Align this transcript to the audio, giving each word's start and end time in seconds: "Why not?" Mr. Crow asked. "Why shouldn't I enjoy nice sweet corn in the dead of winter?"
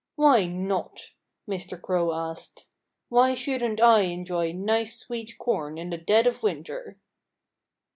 "Why 0.15 0.47
not?" 0.47 1.11
Mr. 1.47 1.79
Crow 1.79 2.11
asked. 2.11 2.65
"Why 3.09 3.35
shouldn't 3.35 3.79
I 3.79 3.99
enjoy 4.01 4.51
nice 4.51 4.97
sweet 4.97 5.37
corn 5.37 5.77
in 5.77 5.91
the 5.91 5.97
dead 5.99 6.25
of 6.25 6.41
winter?" 6.41 6.97